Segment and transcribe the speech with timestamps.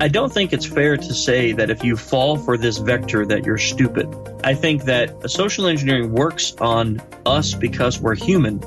[0.00, 3.44] I don't think it's fair to say that if you fall for this vector that
[3.44, 4.08] you're stupid.
[4.44, 8.60] I think that social engineering works on us because we're human.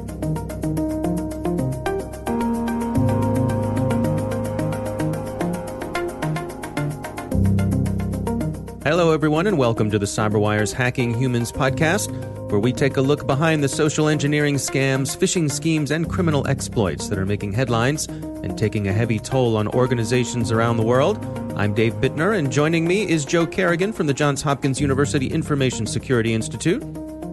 [8.91, 12.11] Hello, everyone, and welcome to the CyberWire's Hacking Humans podcast,
[12.51, 17.07] where we take a look behind the social engineering scams, phishing schemes, and criminal exploits
[17.07, 21.23] that are making headlines and taking a heavy toll on organizations around the world.
[21.55, 25.87] I'm Dave Bittner, and joining me is Joe Carrigan from the Johns Hopkins University Information
[25.87, 26.83] Security Institute.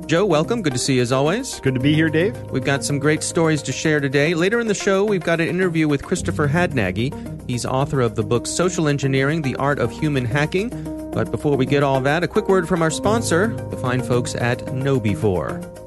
[0.07, 0.63] Joe, welcome.
[0.63, 1.59] Good to see you as always.
[1.59, 2.41] Good to be here, Dave.
[2.53, 4.35] We've got some great stories to share today.
[4.35, 7.13] Later in the show, we've got an interview with Christopher Hadnagy.
[7.49, 10.98] He's author of the book Social Engineering The Art of Human Hacking.
[11.13, 14.35] But before we get all that, a quick word from our sponsor, the fine folks
[14.35, 15.79] at KnowBe4.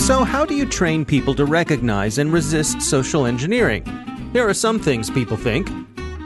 [0.00, 3.84] So, how do you train people to recognize and resist social engineering?
[4.32, 5.68] There are some things people think.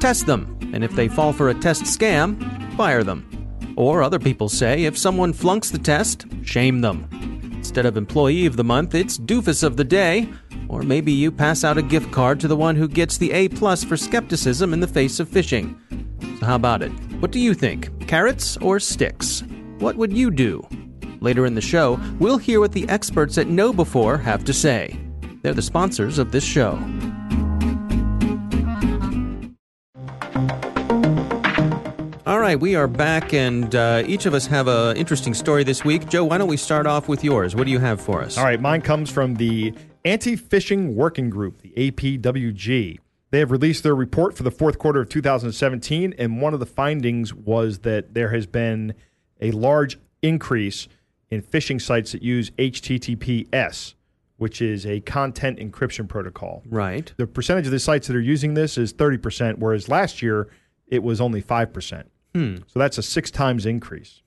[0.01, 3.29] Test them, and if they fall for a test scam, fire them.
[3.77, 7.09] Or other people say if someone flunks the test, shame them.
[7.53, 10.29] Instead of employee of the month, it's doofus of the day.
[10.69, 13.49] Or maybe you pass out a gift card to the one who gets the A
[13.49, 15.77] plus for skepticism in the face of phishing.
[16.41, 16.91] So how about it?
[17.21, 18.07] What do you think?
[18.07, 19.43] Carrots or sticks?
[19.79, 20.67] What would you do?
[21.21, 24.99] Later in the show, we'll hear what the experts at KnowBe4 have to say.
[25.43, 26.79] They're the sponsors of this show.
[32.47, 36.09] Right, we are back, and uh, each of us have an interesting story this week.
[36.09, 37.57] Joe, why don't we start off with yours?
[37.57, 38.39] What do you have for us?
[38.39, 43.01] All right, mine comes from the Anti Phishing Working Group, the APWG.
[43.33, 46.67] They have released their report for the fourth quarter of 2017, and one of the
[46.67, 48.95] findings was that there has been
[49.41, 50.87] a large increase
[51.31, 53.95] in phishing sites that use HTTPS,
[54.37, 56.63] which is a content encryption protocol.
[56.69, 57.13] Right.
[57.17, 60.49] The percentage of the sites that are using this is 30%, whereas last year
[60.87, 62.05] it was only 5%.
[62.37, 62.57] Hmm.
[62.67, 64.23] So that's a six times increase.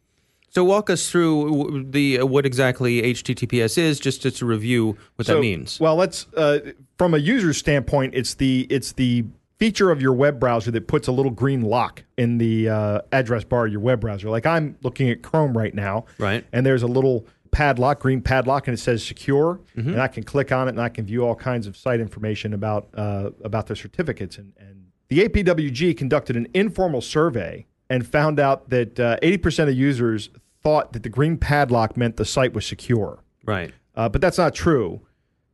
[0.51, 5.27] So walk us through the uh, what exactly HTTPS is, just to, to review what
[5.27, 5.79] So, that means.
[5.79, 9.25] Well, let's uh, from a user standpoint, it's the it's the
[9.59, 13.43] feature of your web browser that puts a little green lock in the uh, address
[13.43, 14.29] bar of your web browser.
[14.29, 16.43] Like I'm looking at Chrome right now, Right.
[16.51, 19.89] And there's a little padlock, green padlock, and it says secure, Mm-hmm.
[19.89, 22.53] and I can click on it and I can view all kinds of site information
[22.55, 24.37] about uh, about their certificates.
[24.39, 29.73] And, and the APWG conducted an informal survey and found out that uh, 80% of
[29.75, 30.29] users
[30.61, 33.19] thought that the green padlock meant the site was secure.
[33.45, 33.73] Right.
[33.95, 35.01] Uh, but that's not true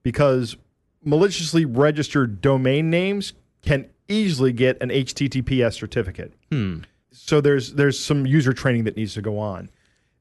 [0.03, 0.57] because
[1.03, 6.33] maliciously registered domain names can easily get an HTTPS certificate.
[6.51, 6.79] Hmm.
[7.11, 9.69] So there's there's some user training that needs to go on.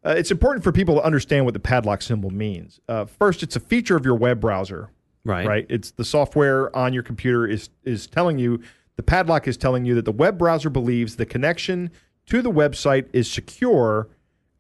[0.06, 2.80] Uh, it's important for people to understand what the padlock symbol means.
[2.88, 4.90] Uh, first, it's a feature of your web browser,
[5.24, 5.46] Right.
[5.46, 5.66] right?
[5.70, 8.60] It's the software on your computer is is telling you
[8.96, 11.90] the padlock is telling you that the web browser believes the connection
[12.26, 14.08] to the website is secure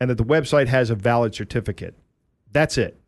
[0.00, 1.94] and that the website has a valid certificate.
[2.52, 2.98] That's it.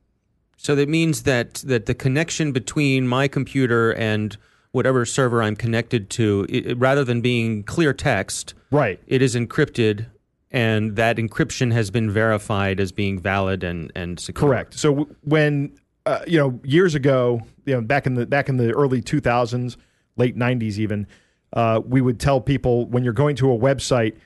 [0.57, 4.37] So that means that that the connection between my computer and
[4.73, 8.99] whatever server I'm connected to, i rather than being clear text, Right.
[9.07, 10.07] it is encrypted,
[10.51, 14.49] and that encryption has been verified as being valid and and secure.
[14.49, 14.75] Correct.
[14.79, 15.77] So w- when
[16.07, 19.77] uh, you know years ago, you know back in the back in the early 2000s,
[20.17, 21.07] late 90s even,
[21.53, 24.17] uh, we would tell people when you're going to a website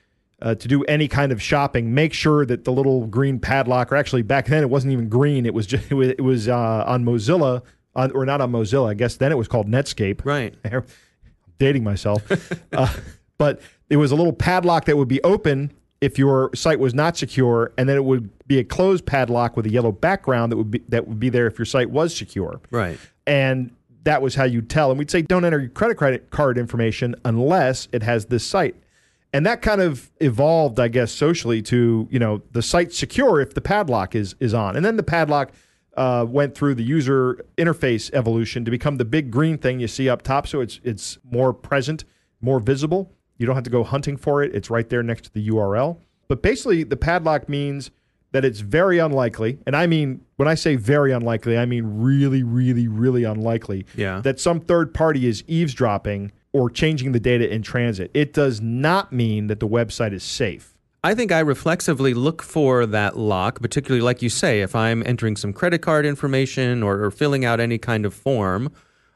[0.42, 3.96] uh, to do any kind of shopping, make sure that the little green padlock, or
[3.96, 6.84] actually back then it wasn't even green, it was just it was, it was uh,
[6.86, 7.62] on Mozilla,
[7.94, 8.88] on, or not on Mozilla.
[8.88, 10.24] I guess then it was called Netscape.
[10.24, 10.54] Right.
[11.60, 12.26] dating myself.
[12.72, 12.92] uh,
[13.38, 17.16] but it was a little padlock that would be open if your site was not
[17.16, 20.70] secure, and then it would be a closed padlock with a yellow background that would
[20.70, 22.60] be that would be there if your site was secure.
[22.70, 22.98] Right.
[23.26, 23.70] And
[24.04, 24.90] that was how you tell.
[24.90, 28.76] And we'd say don't enter your credit credit card information unless it has this site.
[29.32, 33.54] And that kind of evolved, I guess, socially to you know the site secure if
[33.54, 35.52] the padlock is is on, and then the padlock
[35.96, 40.08] uh, went through the user interface evolution to become the big green thing you see
[40.08, 40.48] up top.
[40.48, 42.04] So it's it's more present,
[42.40, 43.12] more visible.
[43.38, 44.54] You don't have to go hunting for it.
[44.54, 45.98] It's right there next to the URL.
[46.28, 47.90] But basically, the padlock means
[48.32, 52.42] that it's very unlikely, and I mean when I say very unlikely, I mean really,
[52.42, 54.20] really, really unlikely Yeah.
[54.22, 58.10] that some third party is eavesdropping or changing the data in transit.
[58.14, 60.74] It does not mean that the website is safe.
[61.02, 65.36] I think I reflexively look for that lock, particularly like you say, if I'm entering
[65.36, 68.70] some credit card information or, or filling out any kind of form,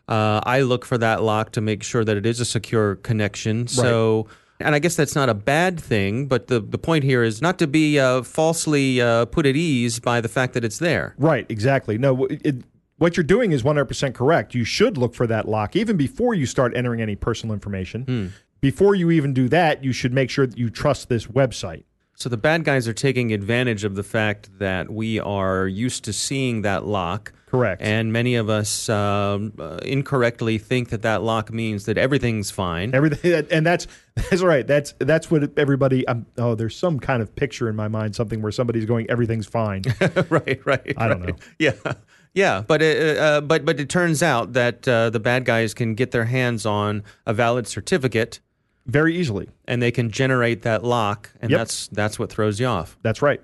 [0.08, 3.66] uh, I look for that lock to make sure that it is a secure connection.
[3.66, 4.28] So,
[4.64, 7.58] and I guess that's not a bad thing, but the, the point here is not
[7.58, 11.14] to be uh, falsely uh, put at ease by the fact that it's there.
[11.18, 11.98] Right, exactly.
[11.98, 12.64] No, it,
[12.96, 14.54] what you're doing is 100% correct.
[14.54, 18.32] You should look for that lock even before you start entering any personal information.
[18.60, 21.84] Before you even do that, you should make sure that you trust this website.
[22.16, 26.12] So the bad guys are taking advantage of the fact that we are used to
[26.12, 27.32] seeing that lock.
[27.54, 27.82] Correct.
[27.82, 32.94] And many of us um, uh, incorrectly think that that lock means that everything's fine.
[32.94, 33.86] Everything, and that's
[34.16, 34.66] that's right.
[34.66, 36.06] That's that's what everybody.
[36.08, 39.46] Um, oh, there's some kind of picture in my mind, something where somebody's going, everything's
[39.46, 39.82] fine.
[40.30, 40.94] right, right.
[40.96, 41.28] I don't right.
[41.28, 41.36] know.
[41.58, 41.72] Yeah,
[42.34, 42.62] yeah.
[42.66, 46.10] But it, uh, but but it turns out that uh, the bad guys can get
[46.10, 48.40] their hands on a valid certificate,
[48.86, 49.48] Very easily.
[49.66, 51.58] and they can generate that lock, and Yep.
[51.60, 52.98] that's that's what throws you off.
[53.02, 53.40] That's right.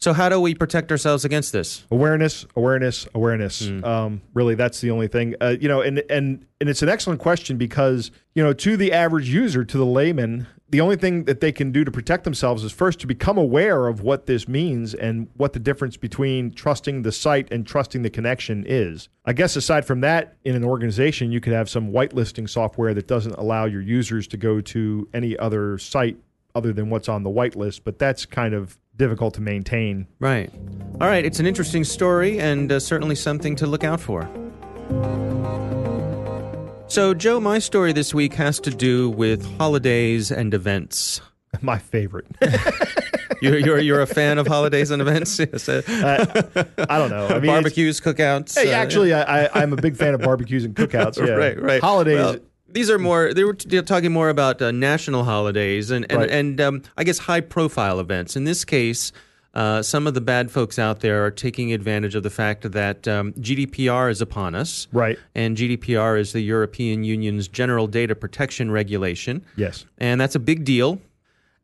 [0.00, 1.84] So how do we protect ourselves against this?
[1.90, 3.68] Awareness, awareness, awareness.
[3.82, 5.34] Um, really, that's the only thing.
[5.40, 8.92] Uh, you know, and and and it's an excellent question because you know, to the
[8.92, 12.62] average user, to the layman, the only thing that they can do to protect themselves
[12.62, 17.02] is first to become aware of what this means and what the difference between trusting
[17.02, 19.08] the site and trusting the connection is.
[19.24, 23.08] I guess aside from that, in an organization, you could have some whitelisting software that
[23.08, 26.18] doesn't allow your users to go to any other site
[26.54, 30.50] other than what's on the whitelist, but that's kind of difficult to maintain Right.
[31.00, 31.24] All right.
[31.24, 34.28] It's an interesting story and uh, certainly something to look out for.
[36.88, 41.20] So, Joe, my story this week has to do with holidays and events.
[41.60, 42.26] my favorite.
[43.40, 45.38] You're, you're, you're a fan of holidays and events?
[45.52, 45.68] Yes.
[45.68, 45.82] uh,
[46.88, 47.28] I don't know.
[47.28, 48.58] I mean, barbecues, cookouts.
[48.58, 51.24] Hey, uh, actually, I, I, I'm a big fan of barbecues and cookouts.
[51.24, 51.34] Yeah.
[51.34, 51.80] right, right.
[51.80, 52.16] Holidays.
[52.16, 52.36] Well,
[52.68, 53.32] these are more.
[53.34, 56.30] They were t- talking more about uh, national holidays and and, Right.
[56.30, 58.36] and um, I guess high profile events.
[58.36, 59.12] In this case,
[59.54, 63.08] uh, some of the bad folks out there are taking advantage of the fact that
[63.08, 64.86] um, GDPR is upon us.
[64.92, 65.18] Right.
[65.34, 69.44] And GDPR is the European Union's General Data Protection Regulation.
[69.56, 69.86] yes.
[69.98, 71.00] And that's a big deal.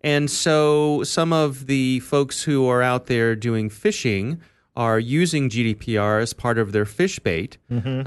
[0.01, 4.39] And so some of the folks who are out there doing phishing
[4.77, 7.59] are using GDPR as part of their fish bait.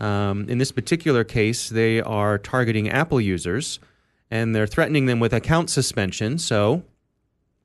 [0.02, 3.80] Um, in this particular case, they are targeting Apple users
[4.30, 6.38] and they're threatening them with account suspension.
[6.38, 6.84] So,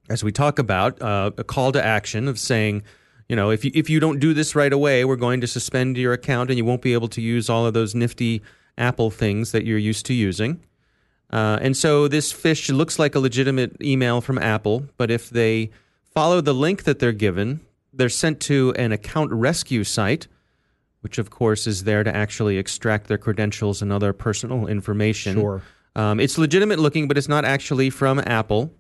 [0.08, 2.82] as we talk about, uh, a call to action of saying,
[3.28, 5.96] you know, if you, if you don't do this right away, we're going to suspend
[5.96, 8.42] your account and you won't be able to use all of those nifty
[8.78, 10.60] Apple things that you're used to using.
[11.30, 15.70] Uh, and so this fish looks like a legitimate email from Apple, but if they
[16.14, 17.60] follow the link that they're given,
[17.92, 20.28] they're sent to an account rescue site,
[21.00, 25.34] which of course is there to actually extract their credentials and other personal information.
[25.34, 25.62] Sure.
[25.94, 28.72] Um, it's legitimate looking, but it's not actually from Apple.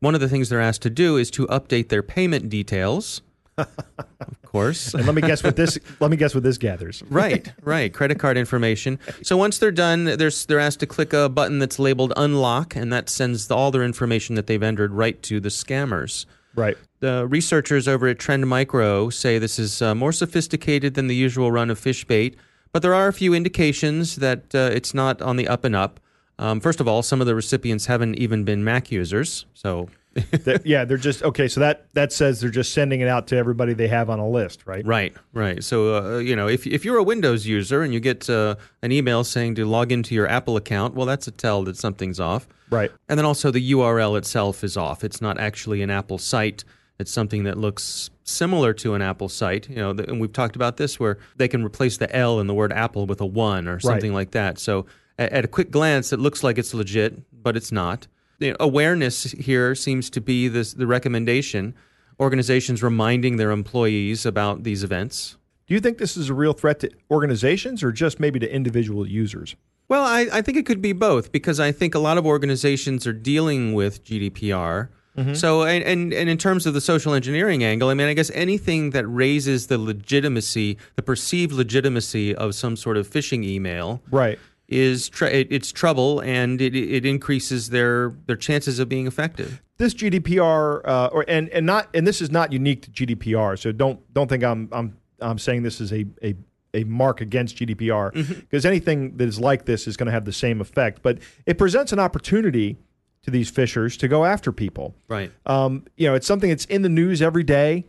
[0.00, 3.22] One of the things they're asked to do is to update their payment details.
[3.56, 4.92] of course.
[4.92, 5.78] And let me guess what this.
[6.00, 7.02] let me guess what this gathers.
[7.08, 7.94] right, right.
[7.94, 8.98] Credit card information.
[9.22, 12.92] So once they're done, they're, they're asked to click a button that's labeled unlock, and
[12.92, 16.26] that sends all their information that they've entered right to the scammers.
[16.56, 16.76] Right.
[17.04, 21.52] The researchers over at Trend Micro say this is uh, more sophisticated than the usual
[21.52, 22.34] run of fish bait,
[22.72, 26.00] but there are a few indications that uh, it's not on the up and up.
[26.38, 29.90] Um, first of all, some of the recipients haven't even been Mac users, so
[30.30, 31.46] That- yeah, they're just okay.
[31.46, 34.26] So that that says they're just sending it out to everybody they have on a
[34.26, 34.86] list, right?
[34.86, 35.62] Right, right.
[35.62, 38.92] So uh, you know, if if you're a Windows user and you get uh, an
[38.92, 42.48] email saying to log into your Apple account, well, that's a tell that something's off.
[42.70, 42.90] Right.
[43.10, 45.04] And then also the URL itself is off.
[45.04, 46.64] It's not actually an Apple site.
[46.98, 49.68] It's something that looks similar to an Apple site.
[49.68, 52.46] You know, the, and we've talked about this where they can replace the L in
[52.46, 54.58] the word Apple with a one or something like that.
[54.58, 54.86] So
[55.18, 58.06] at, at a quick glance, it looks like it's legit, but it's not.
[58.38, 61.74] You know, awareness here seems to be this, the recommendation.
[62.20, 65.36] Organizations reminding their employees about these events.
[65.66, 69.08] Do you think this is a real threat to organizations or just maybe to individual
[69.08, 69.56] users?
[69.88, 73.06] Well, I, I think it could be both because I think a lot of organizations
[73.06, 74.88] are dealing with GDPR.
[75.34, 78.30] So, and, and, and in terms of the social engineering angle, I mean, I guess
[78.34, 84.38] anything that raises the legitimacy, the perceived legitimacy of some sort of phishing email Right.
[84.68, 89.62] is tr- it, it's trouble and it, it increases their, their chances of being effective.
[89.78, 93.58] This GDPR, uh, or and and not, and this is not unique to GDPR.
[93.58, 96.36] So don't don't think I'm I'm I'm saying this is a a
[96.74, 100.32] a mark against GDPR because anything that is like this is going to have the
[100.32, 101.02] same effect.
[101.02, 102.76] But it presents an opportunity
[103.24, 104.94] to these phishers to go after people.
[105.08, 105.32] Right.
[105.46, 107.86] Um, you know, it's something that's in the news every day.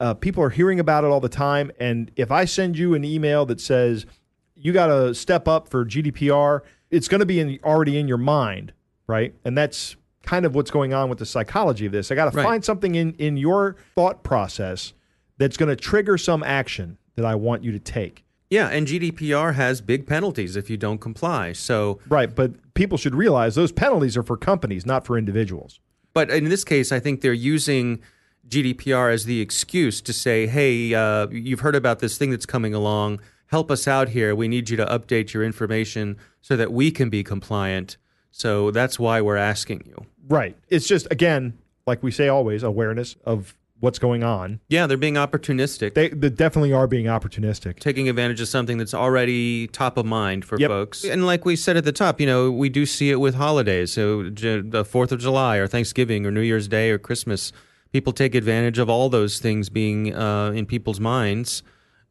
[0.00, 1.70] Uh, people are hearing about it all the time.
[1.78, 4.06] And if I send you an email that says
[4.54, 8.18] you got to step up for GDPR, it's going to be in, already in your
[8.18, 8.72] mind,
[9.06, 9.34] right?
[9.44, 12.10] And that's kind of what's going on with the psychology of this.
[12.10, 12.44] I got to Right.
[12.44, 14.92] find something in in your thought process
[15.38, 18.24] that's going to trigger some action that I want you to take.
[18.50, 21.52] Yeah, and GDPR has big penalties if you don't comply.
[21.52, 25.80] So, Right, but people should realize those penalties are for companies, not for individuals.
[26.14, 28.00] But in this case, I think they're using
[28.48, 32.72] GDPR as the excuse to say, hey, uh, you've heard about this thing that's coming
[32.74, 33.20] along.
[33.46, 34.34] help us out here.
[34.34, 37.96] We need you to update your information so that we can be compliant.
[38.30, 40.06] So that's why we're asking you.
[40.28, 40.56] Right.
[40.68, 44.60] It's just again, like we say always, awareness of what's going on.
[44.68, 45.94] Yeah, they're being opportunistic.
[45.94, 47.78] They, they definitely are being opportunistic.
[47.78, 50.68] taking advantage of something that's already top of mind for Yep.
[50.68, 51.04] folks.
[51.04, 53.92] And like we said at the top, you know, we do see it with holidays.
[53.92, 57.52] So the 4th of July or Thanksgiving or New Year's Day or Christmas,
[57.92, 61.62] people take advantage of all those things being uh, in people's minds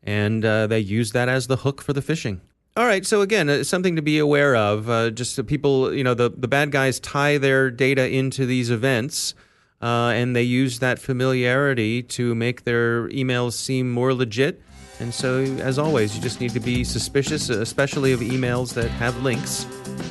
[0.04, 2.40] and uh, they use that as the hook for the phishing.
[2.78, 4.90] All right, so again, uh, something to be aware of.
[4.90, 8.70] Uh, just so people, you know, the, the bad guys tie their data into these
[8.70, 9.34] events,
[9.82, 14.62] uh, and they use that familiarity to make their emails seem more legit.
[15.00, 19.22] And so, as always, you just need to be suspicious, especially of emails that have
[19.22, 19.66] links.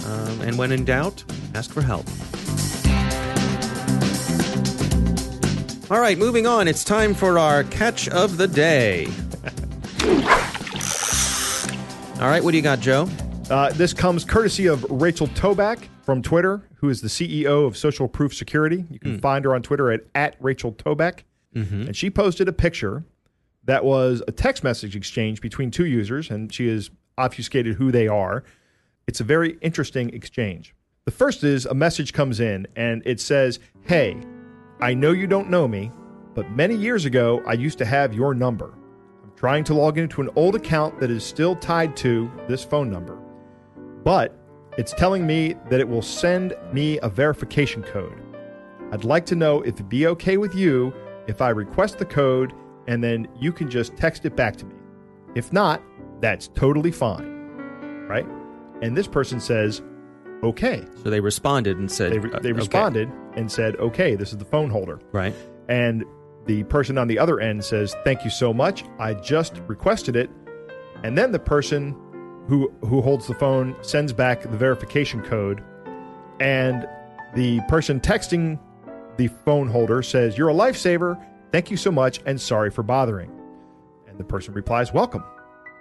[0.06, 2.06] Um, and when in doubt, ask for help.
[5.90, 6.68] All right, moving on.
[6.68, 9.06] It's time for our catch of the day.
[12.20, 13.08] All right, what do you got, Joe?
[13.50, 18.06] Uh, this comes courtesy of Rachel Toback from Twitter, who is the CEO of Social
[18.06, 18.84] Proof Security.
[18.88, 19.18] You can hmm.
[19.18, 21.24] find her on Twitter at, at Rachel Toback.
[21.52, 21.82] Mm-hmm.
[21.82, 23.04] And she posted a picture
[23.64, 28.06] that was a text message exchange between two users, and she has obfuscated who they
[28.06, 28.44] are.
[29.08, 30.76] It's a very interesting exchange.
[31.06, 34.16] The first is a message comes in, and it says, Hey,
[34.80, 35.90] I know you don't know me,
[36.36, 38.74] but many years ago, I used to have your number.
[39.24, 42.90] I'm trying to log into an old account that is still tied to this phone
[42.90, 43.18] number,
[44.04, 44.38] but
[44.76, 48.20] it's telling me that it will send me a verification code.
[48.92, 50.92] I'd like to know if it'd be okay with you
[51.26, 52.52] if I request the code
[52.86, 54.74] and then you can just text it back to me.
[55.34, 55.82] If not,
[56.20, 57.26] that's totally fine.
[58.08, 58.26] Right?
[58.82, 59.82] And this person says,
[60.44, 60.84] okay.
[61.02, 62.58] So they responded and said They, re- uh, they okay.
[62.58, 65.00] responded and said, okay, this is the phone holder.
[65.12, 65.34] Right.
[65.68, 66.04] And
[66.46, 68.84] the person on the other end says, "Thank you so much.
[69.00, 70.30] I just requested it."
[71.02, 71.96] And then the person
[72.48, 75.62] who who holds the phone sends back the verification code,
[76.40, 76.88] and
[77.34, 78.58] the person texting
[79.16, 81.20] the phone holder says, "You're a lifesaver.
[81.52, 83.30] Thank you so much, and sorry for bothering."
[84.08, 85.24] And the person replies, "Welcome."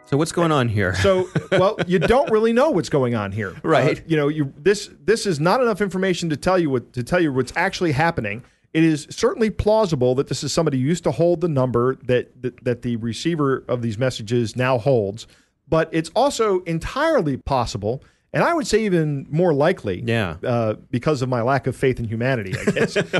[0.05, 0.93] So what's going on here?
[0.95, 3.97] So, well, you don't really know what's going on here, Right.
[3.97, 7.03] Uh, you know, you this this is not enough information to tell you what to
[7.03, 8.43] tell you what's actually happening.
[8.73, 12.41] It is certainly plausible that this is somebody who used to hold the number that
[12.41, 15.27] that, that the receiver of these messages now holds,
[15.67, 18.03] but it's also entirely possible,
[18.33, 20.35] and I would say even more likely, Yeah.
[20.43, 23.01] uh, because of my lack of faith in humanity, I guess, uh,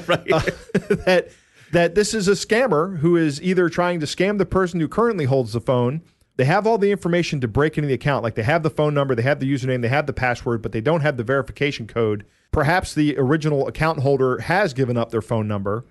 [1.05, 1.27] that
[1.71, 5.25] that this is a scammer who is either trying to scam the person who currently
[5.25, 6.01] holds the phone.
[6.37, 8.93] They have all the information to break into the account, like they have the phone
[8.93, 11.87] number, they have the username, they have the password, but they don't have the verification
[11.87, 12.25] code.
[12.51, 15.85] Perhaps the original account holder has given up their phone number,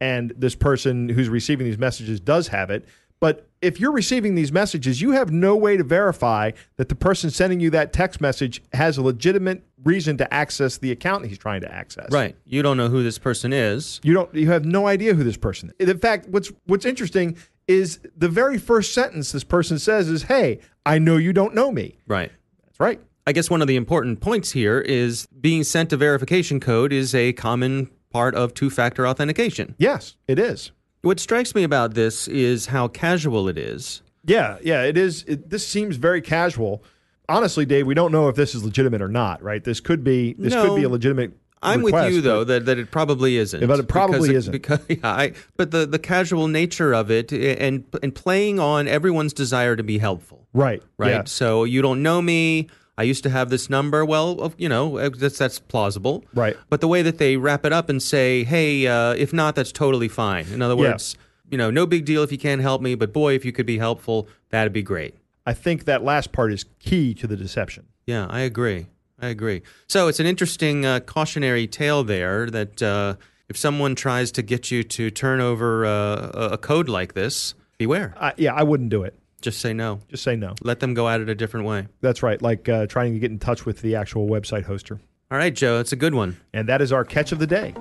[0.00, 2.84] and this person who's receiving these messages does have it.
[3.20, 7.30] But if you're receiving these messages, you have no way to verify that the person
[7.30, 11.60] sending you that text message has a legitimate reason to access the account he's trying
[11.62, 12.10] to access.
[12.10, 12.36] right.
[12.44, 14.00] You don't know who this person is.
[14.02, 15.88] You don't you have no idea who this person is.
[15.88, 17.36] In fact, what's what's interesting
[17.66, 21.72] is the very first sentence this person says is, "Hey, I know you don't know
[21.72, 22.30] me." Right.
[22.64, 23.00] That's right.
[23.26, 27.14] I guess one of the important points here is being sent a verification code is
[27.14, 29.74] a common part of two factor authentication.
[29.78, 30.70] Yes, it is.
[31.06, 34.02] What strikes me about this is how casual it is.
[34.24, 35.22] Yeah, yeah, it is.
[35.28, 36.82] It, this seems very casual.
[37.28, 39.40] Honestly, Dave, we don't know if this is legitimate or not.
[39.40, 39.62] Right?
[39.62, 40.32] This could be.
[40.32, 40.66] This No.
[40.66, 41.30] could be a legitimate.
[41.62, 43.64] I'm request, with you though that, that it probably isn't.
[43.64, 44.50] But it probably isn't.
[44.50, 48.88] Because yeah, I, but the the casual nature of it eh, and and playing on
[48.88, 50.48] everyone's desire to be helpful.
[50.52, 50.82] Right.
[50.98, 51.10] Right.
[51.10, 51.22] Yeah.
[51.26, 52.68] So you don't know me.
[52.98, 54.04] I used to have this number.
[54.04, 56.24] Well, you know, uh, that's that's plausible.
[56.34, 56.56] Right.
[56.70, 59.72] But the way that they wrap it up and say, "Hey, uh, if not, that's
[59.72, 60.90] totally fine." In other Yeah.
[60.92, 61.16] words,
[61.50, 63.66] you know, no big deal if you can't help me, but boy, if you could
[63.66, 65.14] be helpful, that'd be great.
[65.44, 67.84] I think that last part is key to the deception.
[68.06, 68.86] Yeah, I agree.
[69.20, 69.62] I agree.
[69.88, 73.14] So it's an interesting uh, cautionary tale there that uh,
[73.48, 77.54] if someone tries to get you to turn over uh, a a code like this,
[77.78, 78.14] beware.
[78.36, 79.14] Yeah, I wouldn't do it.
[79.46, 80.00] Just say no.
[80.08, 80.56] Just say no.
[80.60, 81.86] Let them go at it a different way.
[82.00, 82.42] That's right.
[82.42, 84.98] Like uh, trying to get in touch with the actual website hoster.
[85.30, 86.36] All right, Joe, it's a good one.
[86.52, 87.72] And that is our catch of the day.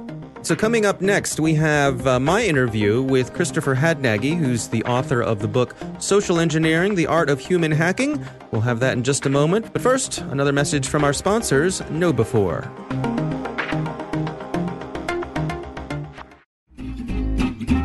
[0.44, 5.24] So, coming up next, we have uh, my interview with Christopher Hadnagy, who's the author
[5.24, 8.24] of the book Social Engineering The Art of Human Hacking.
[8.52, 9.74] We'll have that in just a moment.
[9.74, 13.12] But first, another message from our sponsors KnowBe4.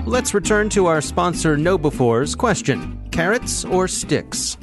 [0.07, 4.57] Let's return to our sponsor KnowBe4's question Carrots or sticks?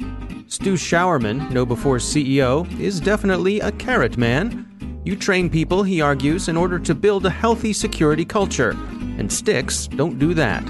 [0.46, 5.00] Stu Sjouwerman, Know Before's CEO, is definitely a carrot man.
[5.04, 8.70] You train people, he argues, in order to build a healthy security culture,
[9.18, 10.64] and sticks don't do that.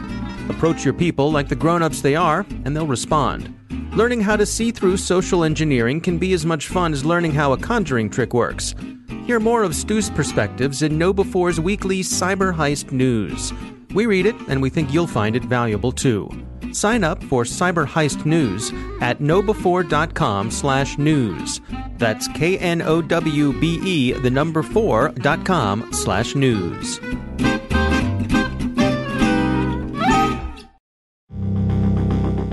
[0.50, 3.54] Approach your people like the grown ups they are, and they'll respond.
[3.92, 7.52] Learning how to see through social engineering can be as much fun as learning how
[7.52, 8.74] a conjuring trick works.
[9.24, 13.52] Hear more of Stu's perspectives in KnowBe4's weekly Cyber Heist News.
[13.94, 16.28] We read it, and we think you'll find it valuable too.
[16.78, 18.70] Sign up for Cyber Heist News
[19.00, 21.60] at knowbe4.com slash news.
[21.96, 27.00] That's K-N-O-W-B-E, the number four, dot com slash news.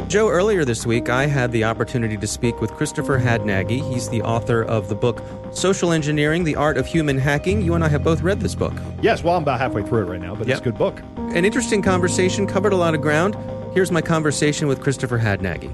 [0.08, 3.82] Joe, earlier this week, I had the opportunity to speak with Christopher Hadnagy.
[3.92, 7.62] He's the author of the book Social Engineering The Art of Human Hacking.
[7.62, 8.74] You and I have both read this book.
[9.02, 10.58] Yes, well, I'm about halfway through it right now, but Yep.
[10.58, 11.02] it's a good book.
[11.36, 13.36] An interesting conversation, covered a lot of ground.
[13.76, 15.70] Here's my conversation with Christopher Hadnagy.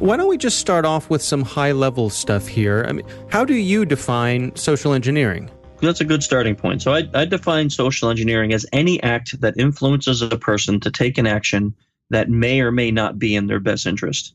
[0.00, 2.84] Why don't we just start off with some high level stuff here?
[2.88, 5.48] I mean, how do you define social engineering?
[5.80, 6.82] That's a good starting point.
[6.82, 11.18] So I, I define social engineering as any act that influences a person to take
[11.18, 11.72] an action
[12.10, 14.34] that may or may not be in their best interest.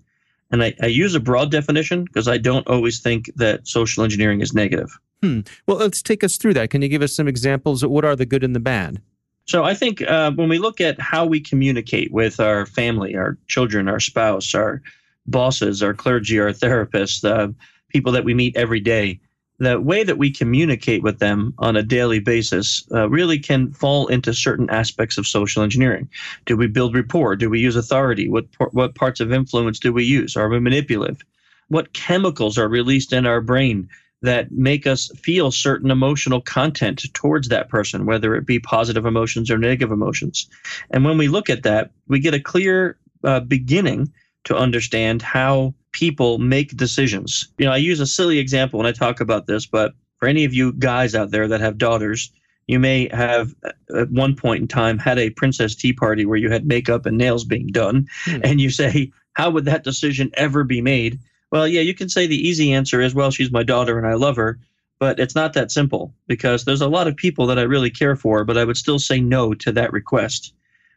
[0.51, 4.39] And I, I use a broad definition because I don't always think that social engineering
[4.39, 4.97] is negative.
[5.21, 5.41] Hmm.
[5.67, 6.69] Well, let's take us through that.
[6.69, 7.85] Can you give us some examples?
[7.85, 9.01] What are the good and the bad?
[9.49, 13.35] So I think uh, when we look at how we communicate with our family, our
[13.47, 14.79] children, our spouse, our
[15.25, 17.51] bosses, our clergy, our therapists, uh,
[17.87, 19.19] people that we meet every day,
[19.57, 24.05] the way that we communicate with them on a daily basis uh, really can fall
[24.05, 26.07] into certain aspects of social engineering.
[26.45, 27.35] Do we build rapport?
[27.35, 28.29] Do we use authority?
[28.29, 30.37] What what parts of influence do we use?
[30.37, 31.25] Are we manipulative?
[31.69, 33.89] What chemicals are released in our brain
[34.21, 39.49] that make us feel certain emotional content towards that person, whether it be positive emotions
[39.49, 40.49] or negative emotions.
[40.91, 44.11] And when we look at that, we get a clear uh, beginning
[44.45, 47.47] to understand how people make decisions.
[47.57, 50.43] You know, I use a silly example when I talk about this, but for any
[50.45, 52.31] of you guys out there that have daughters,
[52.67, 56.37] you may have uh, at one point in time had a princess tea party where
[56.37, 58.41] you had makeup and nails being done, Hmm.
[58.43, 61.19] and you say, how would that decision ever be made?
[61.51, 64.13] Well, yeah, you can say the easy answer is, well, she's my daughter and I
[64.13, 64.59] love her.
[64.99, 68.17] But it's not that simple because there's a lot of people that I really care
[68.17, 70.53] for, but I would still say no to that request.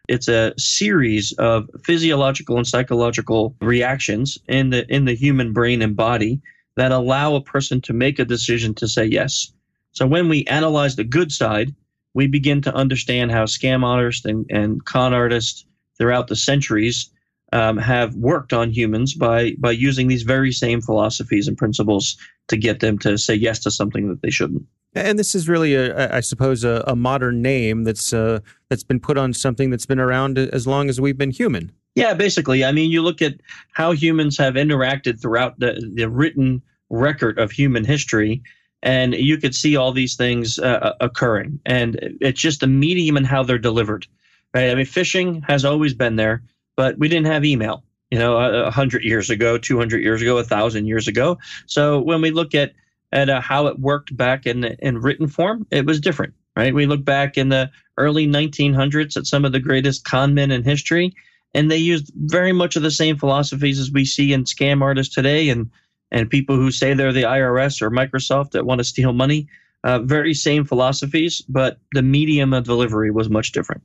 [0.09, 5.95] It's a series of physiological and psychological reactions in the in the human brain and
[5.95, 6.41] body
[6.75, 9.53] that allow a person to make a decision to say yes.
[9.93, 11.73] So when we analyze the good side,
[12.15, 15.65] we begin to understand how scam artists and, and con artists
[15.97, 17.11] throughout the centuries
[17.53, 22.17] um, have worked on humans by by using these very same philosophies and principles
[22.49, 24.65] to get them to say yes to something that they shouldn't.
[24.95, 29.01] And this is really, a, I suppose, a, a modern name that's uh, that's been
[29.01, 31.73] put on something that's been around as long as we've been human.
[31.95, 32.65] Yeah, basically.
[32.65, 33.35] I mean, you look at
[33.73, 38.43] how humans have interacted throughout the, the written record of human history,
[38.83, 41.61] and you could see all these things uh, occurring.
[41.67, 44.07] And it's just the medium and how they're delivered.
[44.55, 44.71] Right?
[44.71, 46.43] I mean, phishing has always been there,
[46.77, 47.85] but we didn't have email.
[48.11, 51.39] You know, a hundred years ago, two hundred years ago, a thousand years ago.
[51.67, 52.73] So when we look at
[53.11, 56.35] at uh, how it worked back in in written form, it was different.
[56.55, 56.75] Right?
[56.75, 60.63] We look back in the early 1900s at some of the greatest con men in
[60.63, 61.15] history
[61.55, 65.15] and they used very much of the same philosophies as we see in scam artists
[65.15, 65.71] today and
[66.11, 69.49] and people who say they're the IRS or Microsoft that want to steal money.
[69.83, 73.83] Uh, very same philosophies, but the medium of delivery was much different.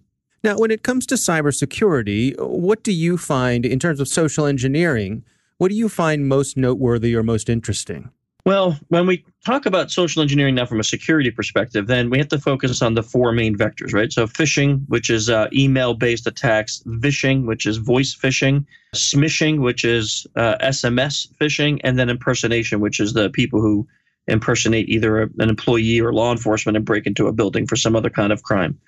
[0.48, 5.26] Now, when it comes to cybersecurity, what do you find in terms of social engineering?
[5.58, 8.12] What do you find most noteworthy or most interesting?
[8.46, 12.30] Well, when we talk about social engineering now from a security perspective, then we have
[12.30, 14.10] to focus on the four main vectors, right?
[14.10, 20.26] So phishing, which is uh, email-based attacks, vishing, which is voice phishing, smishing, which is
[20.38, 23.86] uh, SMS phishing, and then impersonation, which is the people who
[24.30, 28.10] impersonate either an employee or law enforcement and break into a building for some other
[28.10, 28.80] kind of crime.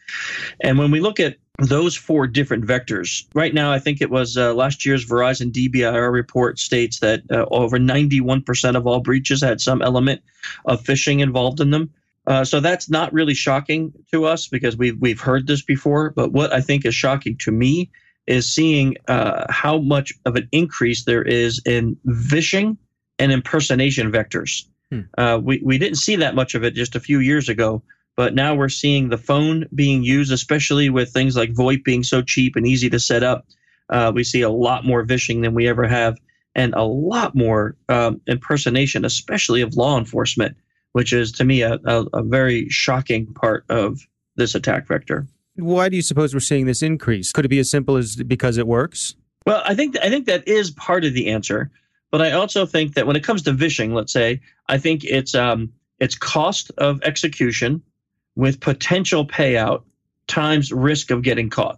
[0.62, 4.38] And when we look at those four different vectors, right now, I think it was
[4.38, 9.62] uh, last year's Verizon DBIR report states that uh, over 91% of all breaches had
[9.62, 10.22] some element
[10.66, 11.92] of phishing involved in them.
[12.28, 16.12] Uh, so that's not really shocking to us because we've we've heard this before.
[16.12, 17.90] But what I think is shocking to me
[18.28, 22.78] is seeing uh, how much of an increase there is in phishing
[23.18, 24.66] and impersonation vectors.
[24.92, 25.02] Hmm.
[25.18, 27.82] Uh, we we didn't see that much of it just a few years ago,
[28.20, 32.22] but now we're seeing the phone being used, especially with things like VoIP being so
[32.22, 33.48] cheap and easy to set up.
[33.90, 36.18] Uh, we see a lot more vishing than we ever have,
[36.54, 40.58] and a lot more um, impersonation, especially of law enforcement,
[40.92, 44.02] which is to me a, a, a very shocking part of
[44.36, 45.26] this attack vector.
[45.56, 47.32] Why do you suppose we're seeing this increase?
[47.32, 49.16] Could it be as simple as because it works?
[49.46, 51.72] Well, I think I think that is part of the answer,
[52.12, 55.36] but I also think that when it comes to vishing, let's say, I think it's
[55.36, 57.82] um, it's cost of execution
[58.40, 59.84] with potential payout
[60.28, 61.78] times risk of getting caught.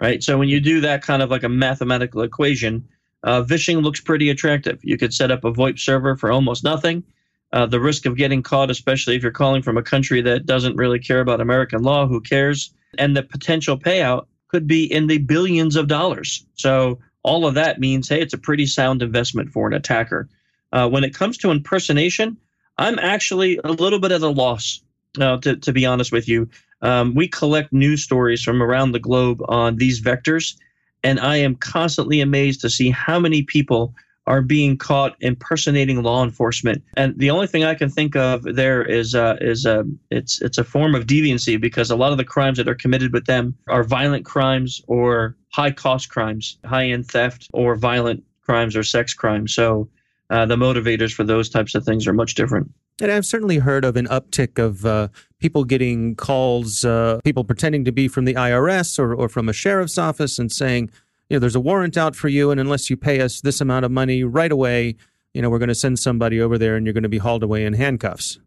[0.00, 0.24] right?
[0.24, 2.88] So when you do that kind of like a mathematical equation,
[3.22, 4.80] uh, vishing looks pretty attractive.
[4.82, 7.04] You could set up a VoIP server for almost nothing.
[7.52, 10.74] Uh, the risk of getting caught, especially if you're calling from a country that doesn't
[10.74, 12.74] really care about American law, who cares?
[12.98, 16.44] And the potential payout could be in the billions of dollars.
[16.54, 20.28] So all of that means, hey, it's a pretty sound investment for an attacker.
[20.72, 22.36] Uh, when it comes to impersonation,
[22.78, 24.80] I'm actually a little bit at a loss,
[25.20, 26.48] uh, to, to be honest with you.
[26.82, 30.56] Um, we collect news stories from around the globe on these vectors,
[31.02, 33.94] and I am constantly amazed to see how many people
[34.26, 36.82] are being caught impersonating law enforcement.
[36.96, 40.58] And the only thing I can think of there is uh, is uh, it's it's
[40.58, 43.54] a form of deviancy because a lot of the crimes that are committed with them
[43.68, 49.14] are violent crimes or high cost crimes, high end theft or violent crimes or sex
[49.14, 49.54] crimes.
[49.54, 49.88] So
[50.30, 52.72] uh, the motivators for those types of things are much different.
[53.00, 55.08] And I've certainly heard of an uptick of uh,
[55.40, 59.52] people getting calls, uh, people pretending to be from the IRS or, or from a
[59.52, 60.90] sheriff's office and saying,
[61.28, 63.84] you know, there's a warrant out for you, and unless you pay us this amount
[63.84, 64.94] of money right away,
[65.32, 67.42] you know, we're going to send somebody over there, and you're going to be hauled
[67.42, 68.38] away in handcuffs.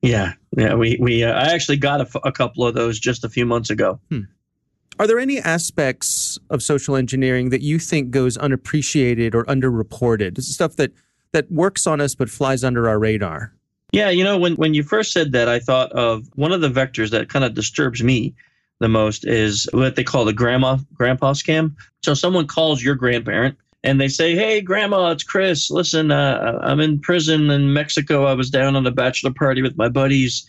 [0.00, 0.74] Yeah, yeah.
[0.74, 3.44] We we uh, I actually got a, f- a couple of those just a few
[3.44, 4.00] months ago.
[4.08, 4.20] Hmm.
[4.98, 10.36] Are there any aspects of social engineering that you think goes unappreciated or underreported?
[10.36, 10.92] This is stuff that
[11.32, 13.54] that works on us but flies under our radar.
[13.92, 16.70] Yeah, you know, when, when you first said that, I thought of one of the
[16.70, 18.34] vectors that kind of disturbs me
[18.80, 21.74] the most is what they call the grandma grandpa scam.
[22.02, 25.70] So someone calls your grandparent and they say, "Hey, grandma, it's Chris.
[25.70, 28.24] Listen, uh, I'm in prison in Mexico.
[28.24, 30.46] I was down on a bachelor party with my buddies,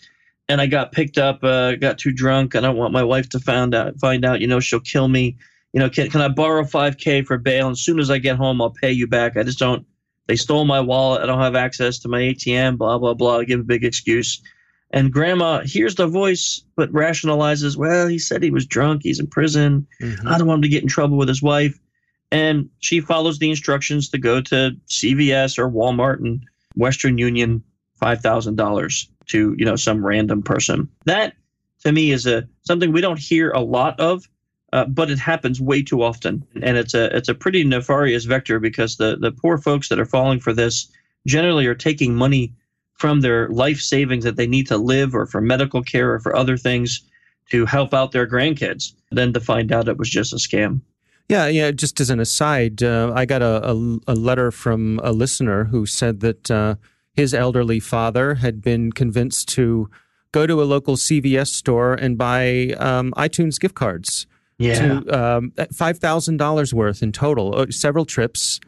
[0.48, 1.42] and I got picked up.
[1.44, 3.98] Uh, got too drunk, I don't want my wife to find out.
[4.00, 5.36] Find out, you know, she'll kill me.
[5.72, 7.68] You know, can, can I borrow 5K for bail?
[7.68, 9.38] And as soon as I get home, I'll pay you back.
[9.38, 9.86] I just don't
[10.26, 11.22] they stole my wallet.
[11.22, 13.38] I don't have access to my ATM, blah, blah, blah.
[13.38, 14.40] I give a big excuse.
[14.92, 19.02] And grandma hears the voice, but rationalizes, well, he said he was drunk.
[19.02, 19.86] He's in prison.
[20.02, 20.28] Mm-hmm.
[20.28, 21.78] I don't want him to get in trouble with his wife.
[22.30, 26.42] And she follows the instructions to go to CVS or Walmart and
[26.76, 27.62] Western Union,
[28.00, 30.88] $5,000 to, you know, some random person.
[31.06, 31.34] That
[31.84, 34.28] to me is a something we don't hear a lot of
[34.72, 38.58] uh, but it happens way too often, and it's a it's a pretty nefarious vector
[38.58, 40.90] because the the poor folks that are falling for this
[41.26, 42.54] generally are taking money
[42.94, 46.34] from their life savings that they need to live or for medical care or for
[46.34, 47.02] other things
[47.50, 48.94] to help out their grandkids.
[49.10, 50.80] Then to find out it was just a scam.
[51.28, 51.70] Yeah, yeah.
[51.70, 55.86] Just as an aside, uh, I got a, a, a, letter from a listener who
[55.86, 56.76] said that uh,
[57.14, 59.88] his elderly father had been convinced to
[60.32, 64.26] go to a local CVS store and buy um, iTunes gift cards
[64.62, 65.00] yeah.
[65.00, 68.60] to um, $5,000 worth in total, uh, several trips.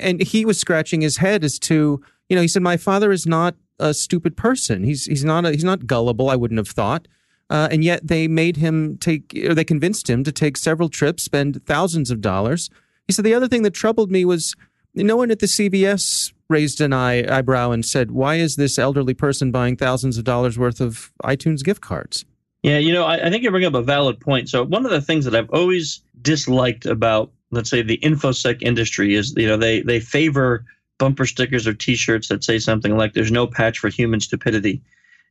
[0.00, 3.26] And he was scratching his head as to, you know, he said, my father is
[3.26, 4.82] not a stupid person.
[4.84, 7.06] He's, he's, not, a, he's not gullible, I wouldn't have thought.
[7.50, 11.22] Uh, and yet they made him take, or they convinced him to take several trips,
[11.22, 12.68] spend thousands of dollars.
[13.06, 14.54] He said, the other thing that troubled me was
[14.94, 19.14] no one at the CVS raised an eye, eyebrow and said, why is this elderly
[19.14, 22.24] person buying thousands of dollars worth of iTunes gift cards?
[22.62, 24.48] Yeah, you know, I, I, think you bring up a valid point.
[24.48, 29.14] So one of the things that I've always disliked about, let's say, the infosec industry
[29.14, 30.64] is, you know, they they favor
[30.98, 34.82] bumper stickers or T-shirts that say something like "There's no patch for human stupidity,"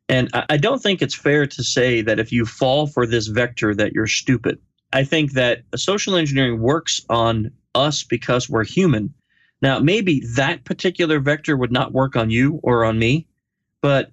[0.07, 3.27] and I, I don't think it's fair to say that if you fall for this
[3.27, 4.59] vector that you're stupid.
[4.93, 9.13] I think that social engineering works on us because we're human.
[9.61, 13.27] Now, maybe that particular vector would not work on you or on me,
[13.81, 14.11] but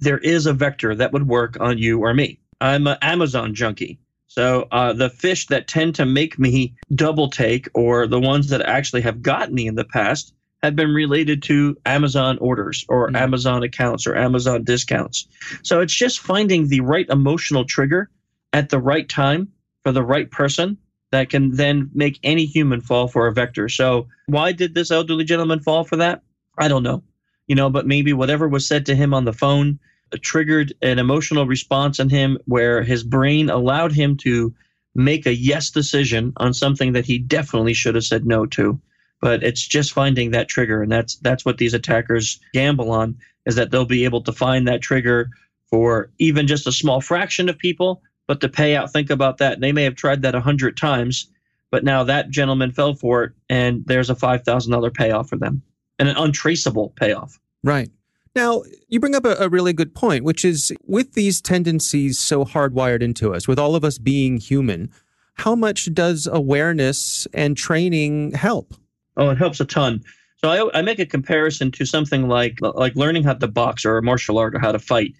[0.00, 2.39] there is a vector that would work on you or me.
[2.60, 3.98] I'm an Amazon junkie.
[4.26, 8.62] So uh, the fish that tend to make me double take, or the ones that
[8.62, 13.20] actually have gotten me in the past, have been related to Amazon orders or mm
[13.20, 15.26] Amazon accounts or Amazon discounts.
[15.62, 18.10] So it's just finding the right emotional trigger
[18.52, 19.48] at the right time
[19.82, 20.76] for the right person
[21.10, 23.68] that can then make any human fall for a vector.
[23.68, 26.22] So why did this elderly gentleman fall for that?
[26.56, 27.02] I don't know.
[27.48, 29.80] You know, but maybe whatever was said to him on the phone
[30.18, 34.54] triggered an emotional response in him where his brain allowed him to
[34.94, 38.80] make a yes decision on something that he definitely should have said no to.
[39.20, 43.54] But it's just finding that trigger and that's that's what these attackers gamble on is
[43.56, 45.30] that they'll be able to find that trigger
[45.68, 49.72] for even just a small fraction of people but the payout think about that they
[49.72, 51.30] may have tried that a hundred times
[51.70, 55.62] but now that gentleman fell for it and there's a $5000 payoff for them
[55.98, 57.38] and an untraceable payoff.
[57.62, 57.90] Right
[58.34, 62.44] now, you bring up a, a, really good point, which is with these tendencies so
[62.44, 64.90] hardwired into us, with all of us being human,
[65.34, 68.74] how much does awareness and training help?
[69.16, 70.02] Oh, it helps a ton.
[70.36, 73.98] So I, I make a comparison to something like like learning how to box or
[73.98, 75.12] a martial art or how to fight.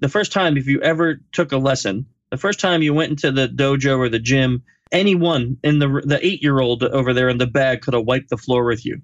[0.00, 3.30] The first time, if you ever took a lesson, the first time you went into
[3.30, 7.38] the dojo or the gym anyone in the the eight year old over there in
[7.38, 9.00] the bag could have wiped the floor with you.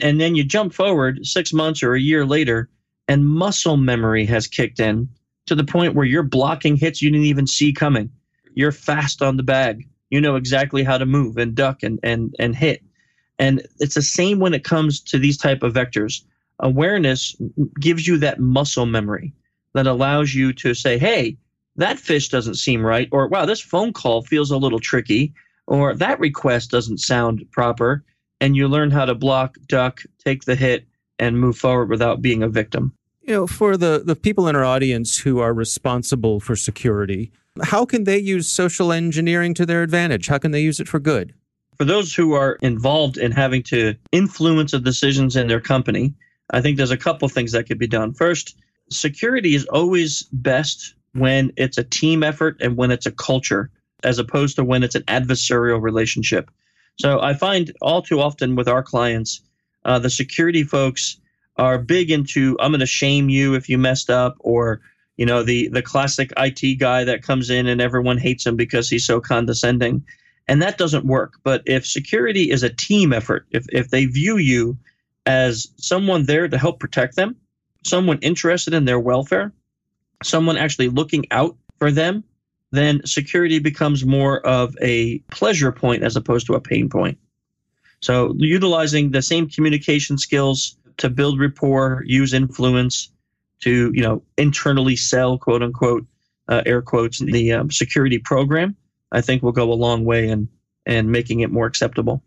[0.00, 2.70] And then you jump forward six months or a year later,
[3.10, 5.08] and muscle memory has kicked in
[5.44, 8.08] to the point where you're blocking hits you didn't even see coming.
[8.54, 9.84] You're fast on the bag.
[10.10, 12.84] You know exactly how to move and duck and and and hit.
[13.40, 16.22] And it's the same when it comes to these type of vectors.
[16.60, 17.34] Awareness
[17.80, 19.34] gives you that muscle memory
[19.74, 21.36] that allows you to say, "Hey,
[21.74, 25.34] that fish doesn't seem right," or "Wow, this phone call feels a little tricky,"
[25.66, 28.04] or "That request doesn't sound proper."
[28.40, 30.86] And you learn how to block, duck, take the hit,
[31.18, 32.92] and move forward without being a victim.
[33.30, 37.30] You know, for the, the people in our audience who are responsible for security,
[37.62, 40.26] how can they use social engineering to their advantage?
[40.26, 41.32] How can they use it for good?
[41.76, 46.12] For those who are involved in having to influence the decisions in their company,
[46.50, 48.14] I think there's a couple things that could be done.
[48.14, 48.56] First,
[48.90, 53.70] security is always best when it's a team effort and when it's a culture,
[54.02, 56.50] as opposed to when it's an adversarial relationship.
[56.98, 59.40] So I find all too often with our clients,
[59.84, 61.19] uh, the security folks
[61.60, 64.80] are big into I'm going to shame you if you messed up, or
[65.16, 68.88] you know the the classic IT guy that comes in and everyone hates him because
[68.88, 70.02] he's so condescending,
[70.48, 71.34] and that doesn't work.
[71.44, 74.78] But if security is a team effort, if if they view you
[75.26, 77.36] as someone there to help protect them,
[77.84, 79.52] someone interested in their welfare,
[80.22, 82.24] someone actually looking out for them,
[82.72, 87.18] then security becomes more of a pleasure point as opposed to a pain point.
[88.00, 93.10] So utilizing the same communication skills to build rapport, use influence
[93.60, 96.06] to, you know, internally sell, quote unquote,
[96.48, 98.76] uh, air quotes, the um, security program,
[99.12, 100.48] I think will go a long way in,
[100.86, 102.22] in making it more acceptable.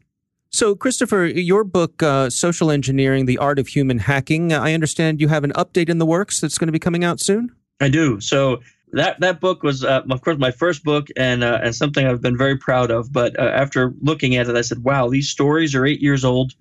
[0.49, 5.28] So, Christopher, your book, uh, Social Engineering The Art of Human Hacking, I understand you
[5.30, 7.49] have an update in the works that's going to be coming out soon?
[7.82, 8.21] I do.
[8.21, 8.62] So,
[8.93, 12.21] that that book was, uh, of course, my first book and uh, and something I've
[12.21, 13.12] been very proud of.
[13.12, 16.54] But uh, after looking at it, I said, "Wow, these stories are eight years old.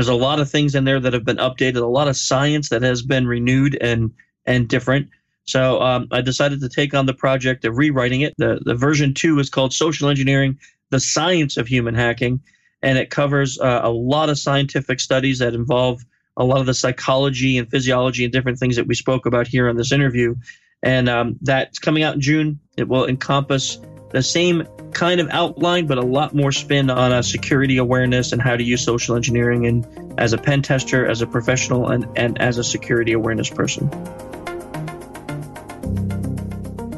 [0.00, 2.70] There's a lot of things in there that have been updated, a lot of science
[2.70, 4.10] that has been renewed and
[4.46, 5.10] and different."
[5.44, 8.32] So um, I decided to take on the project of rewriting it.
[8.38, 10.58] The the version two is called Social Engineering:
[10.88, 12.40] The Science of Human Hacking,
[12.80, 16.02] and it covers uh, a lot of scientific studies that involve
[16.38, 19.68] a lot of the psychology and physiology and different things that we spoke about here
[19.68, 20.34] on this interview
[20.82, 22.58] and um, that's coming out in June.
[22.76, 23.78] It will encompass
[24.10, 28.42] the same kind of outline, but a lot more spin on uh, security awareness and
[28.42, 32.40] how to use social engineering and as a pen tester, as a professional, and, and
[32.40, 33.88] as a security awareness person.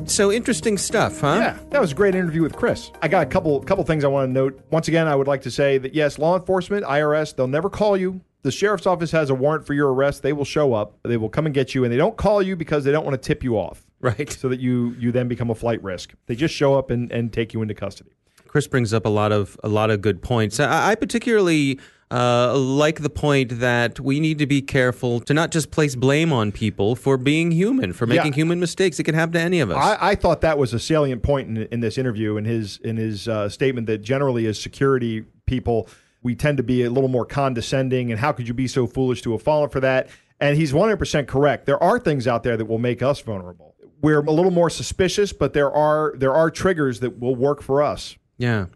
[0.08, 1.36] So interesting stuff, huh?
[1.38, 2.90] Yeah, that was a great interview with Chris.
[3.00, 4.60] I got a couple couple things I want to note.
[4.70, 7.96] Once again, I would like to say that yes, law enforcement, IRS, they'll never call
[7.96, 10.98] you the sheriff's office has a warrant for your arrest, they will show up.
[11.04, 13.20] They will come and get you, and they don't call you because they don't want
[13.20, 13.86] to tip you off.
[14.02, 14.30] Right.
[14.30, 16.12] So that you you then become a flight risk.
[16.26, 18.10] They just show up and, and take you into custody.
[18.48, 20.60] Chris brings up a lot of a lot of good points.
[20.60, 25.50] I, I particularly uh, like the point that we need to be careful to not
[25.50, 28.36] just place blame on people for being human, for making yeah.
[28.36, 28.98] human mistakes.
[28.98, 29.78] It can happen to any of us.
[29.78, 32.98] I, I, thought that was a salient point in, in this interview in his in
[32.98, 35.88] his uh, statement that generally as security people
[36.22, 39.22] we tend to be a little more condescending and how could you be so foolish
[39.22, 40.08] to have fallen for that?
[40.40, 41.66] And he's 100% correct.
[41.66, 43.71] There are things out there that will make us vulnerable.
[44.02, 47.82] We're a little more suspicious, but there are there are triggers that will work for
[47.82, 48.16] us.
[48.36, 48.66] Yeah.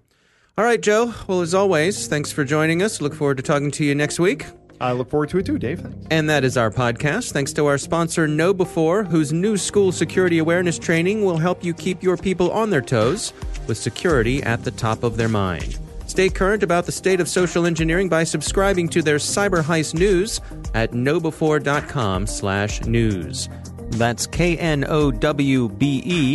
[0.56, 1.12] All right, Joe.
[1.26, 3.00] Well, as always, thanks for joining us.
[3.02, 4.46] Look forward to talking to you next week.
[4.80, 5.80] I look forward to it too, Dave.
[5.80, 6.06] Thanks.
[6.10, 7.32] And that is our podcast.
[7.32, 12.02] Thanks to our sponsor, KnowBe4, whose new school security awareness training will help you keep
[12.02, 13.32] your people on their toes
[13.66, 15.78] with security at the top of their mind.
[16.06, 20.40] Stay current about the state of social engineering by subscribing to their Cyber Heist news
[20.72, 23.48] at knowbe4.com slash news.
[23.90, 24.80] That's K-N-O-W-B-E,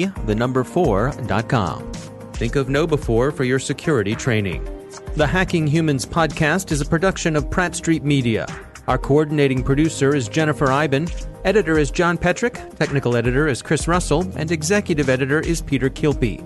[0.06, 1.92] the number 4.com.
[2.34, 4.68] Think of KnowBe4 for your security training.
[5.16, 8.48] The Hacking Humans podcast is a production of Pratt Street Media.
[8.88, 11.08] Our coordinating producer is Jennifer Eiben.
[11.46, 12.56] Editor is John Petrick.
[12.78, 14.26] Technical editor is Chris Russell.
[14.36, 16.42] And executive editor is Peter Kilpe.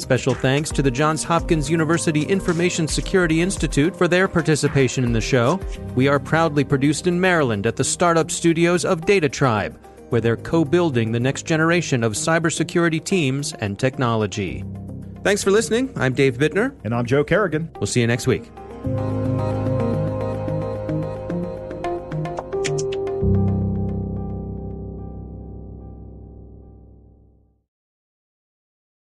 [0.00, 5.20] Special thanks to the Johns Hopkins University Information Security Institute for their participation in the
[5.20, 5.60] show.
[5.94, 9.78] We are proudly produced in Maryland at the startup studios of Data Tribe,
[10.10, 14.64] where they're co building the next generation of cybersecurity teams and technology.
[15.22, 15.92] Thanks for listening.
[15.96, 16.74] I'm Dave Bittner.
[16.84, 17.70] And I'm Joe Carrigan.
[17.74, 18.50] We'll see you next week.